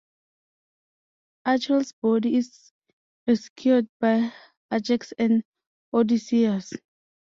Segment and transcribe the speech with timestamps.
[1.45, 2.71] Achilles' body is
[3.27, 4.33] rescued by
[4.73, 5.43] Ajax and
[5.93, 6.73] Odysseus.